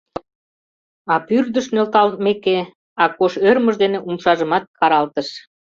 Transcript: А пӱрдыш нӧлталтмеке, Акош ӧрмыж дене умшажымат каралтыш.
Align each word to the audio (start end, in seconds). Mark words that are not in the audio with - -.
А 1.13 1.15
пӱрдыш 1.27 1.65
нӧлталтмеке, 1.75 2.59
Акош 3.03 3.33
ӧрмыж 3.49 3.75
дене 3.83 3.99
умшажымат 4.07 4.63
каралтыш. 4.79 5.29